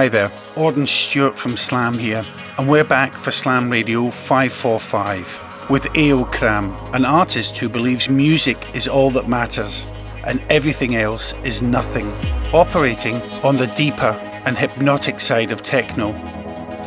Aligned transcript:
Hi 0.00 0.08
there, 0.08 0.32
Orde 0.56 0.78
and 0.78 0.88
Stuart 0.88 1.36
from 1.36 1.58
Slam 1.58 1.98
here, 1.98 2.24
and 2.56 2.66
we're 2.66 2.84
back 2.84 3.18
for 3.18 3.30
Slam 3.30 3.68
Radio 3.68 4.08
545 4.08 5.68
with 5.68 5.82
Aöcram, 5.92 6.94
an 6.94 7.04
artist 7.04 7.58
who 7.58 7.68
believes 7.68 8.08
music 8.08 8.56
is 8.74 8.88
all 8.88 9.10
that 9.10 9.28
matters 9.28 9.86
and 10.26 10.40
everything 10.48 10.96
else 10.96 11.34
is 11.44 11.60
nothing, 11.60 12.10
operating 12.54 13.16
on 13.44 13.58
the 13.58 13.66
deeper 13.66 14.18
and 14.46 14.56
hypnotic 14.56 15.20
side 15.20 15.52
of 15.52 15.62
techno, 15.62 16.14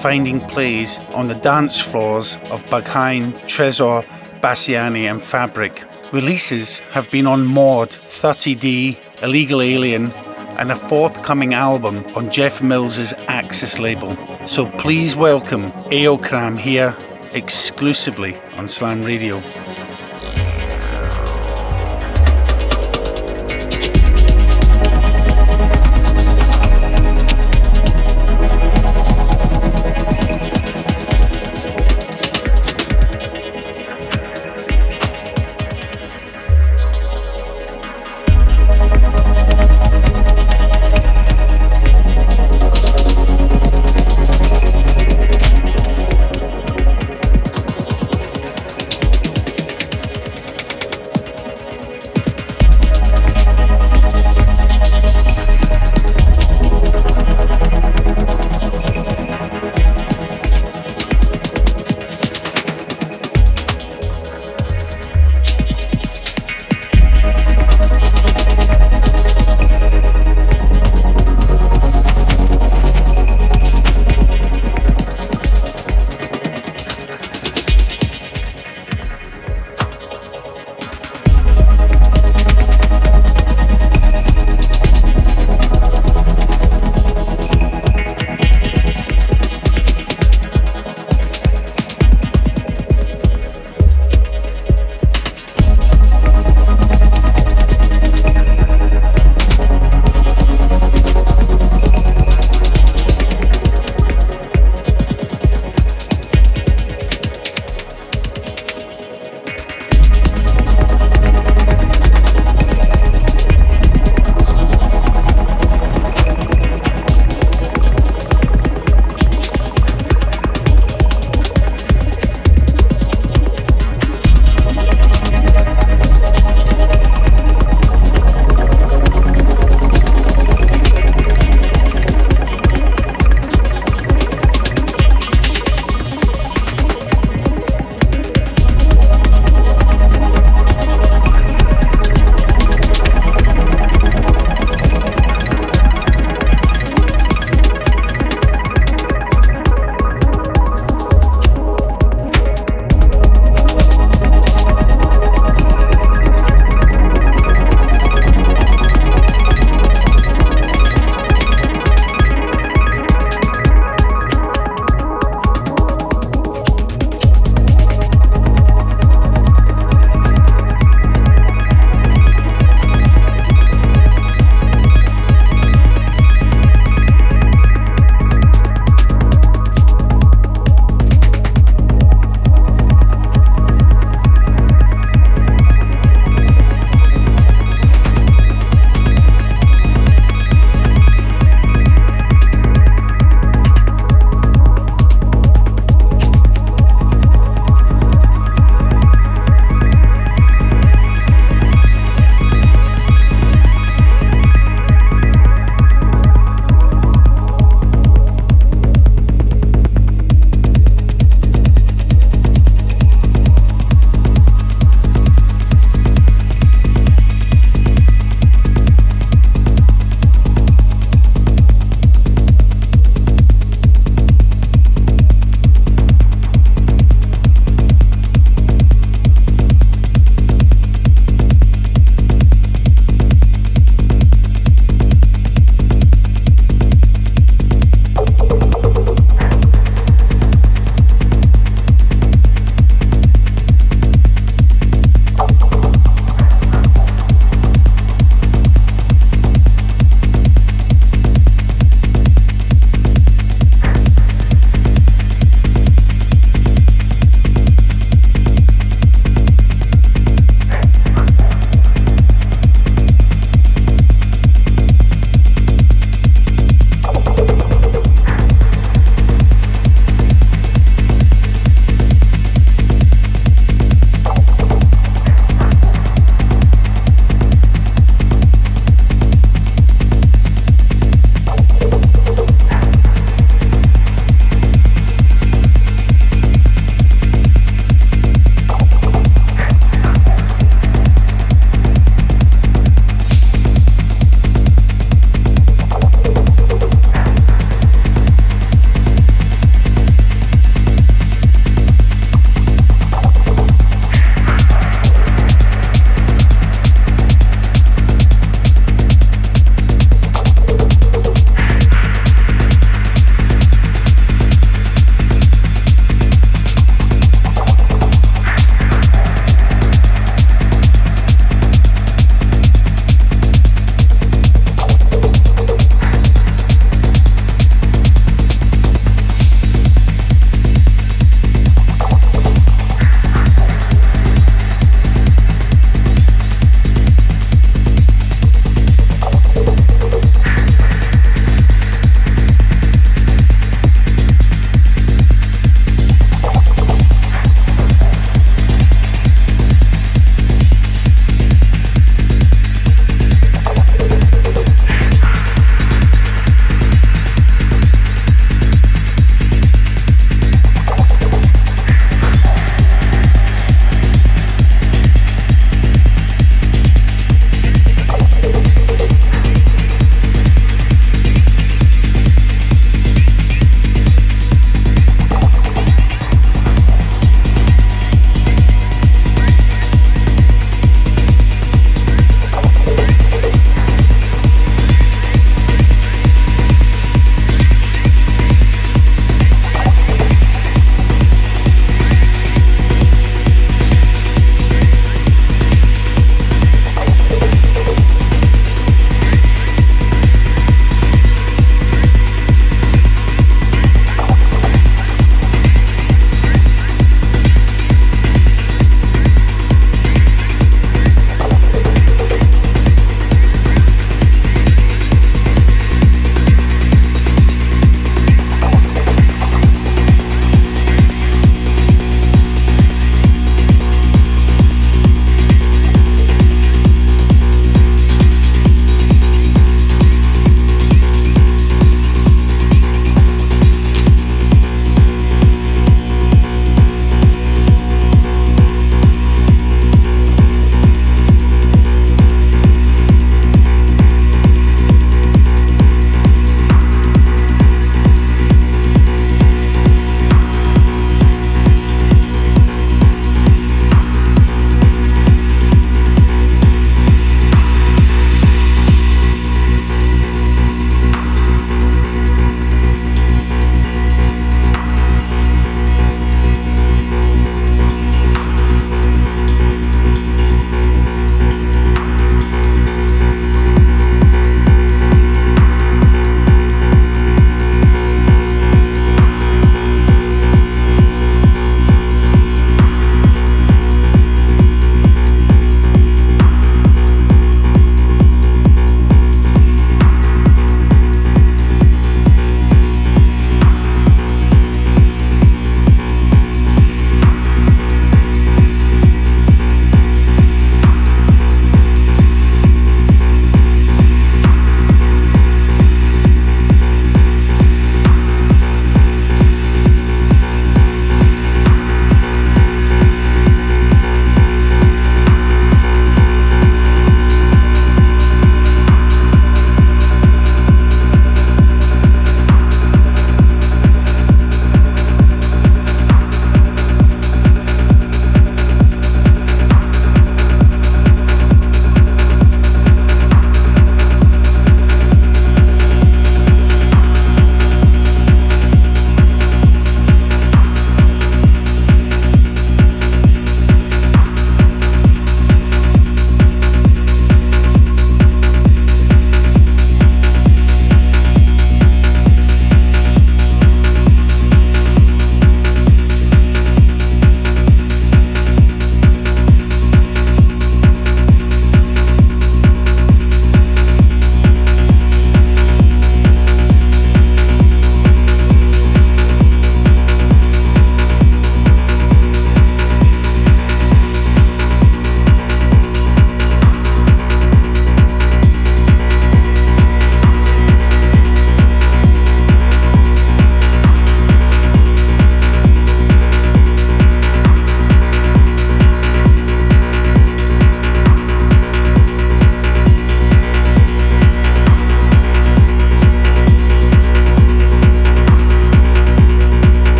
finding 0.00 0.40
plays 0.40 0.98
on 1.14 1.28
the 1.28 1.36
dance 1.36 1.80
floors 1.80 2.38
of 2.50 2.64
Berghain, 2.64 3.32
Tresor, 3.42 4.04
Bassiani, 4.40 5.08
and 5.08 5.22
Fabric. 5.22 5.84
Releases 6.12 6.78
have 6.90 7.08
been 7.12 7.28
on 7.28 7.46
MORD, 7.46 7.90
30D, 7.90 9.22
Illegal 9.22 9.62
Alien, 9.62 10.12
and 10.58 10.72
a 10.72 10.76
forthcoming 10.76 11.54
album 11.54 12.04
on 12.14 12.30
Jeff 12.30 12.62
Mills's 12.62 13.12
Axis 13.28 13.78
label. 13.78 14.16
So 14.46 14.66
please 14.66 15.16
welcome 15.16 15.70
Aöcram 15.90 16.58
here 16.58 16.96
exclusively 17.32 18.36
on 18.56 18.68
Slam 18.68 19.02
Radio. 19.02 19.42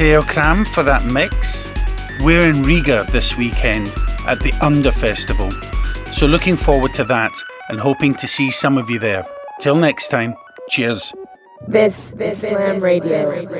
Aöcram 0.00 0.66
for 0.66 0.82
that 0.82 1.04
mix. 1.12 1.70
We're 2.20 2.48
in 2.48 2.62
Riga 2.62 3.04
this 3.12 3.36
weekend 3.36 3.88
at 4.26 4.40
the 4.40 4.54
Under 4.62 4.90
Festival, 4.90 5.50
so 6.10 6.24
looking 6.24 6.56
forward 6.56 6.94
to 6.94 7.04
that 7.04 7.32
and 7.68 7.78
hoping 7.78 8.14
to 8.14 8.26
see 8.26 8.50
some 8.50 8.78
of 8.78 8.88
you 8.88 8.98
there. 8.98 9.26
Till 9.60 9.76
next 9.76 10.08
time, 10.08 10.34
cheers. 10.70 11.12
This 11.68 12.12
this, 12.12 12.42
is 12.42 12.48
Slam 12.48 12.82
Radio. 12.82 13.59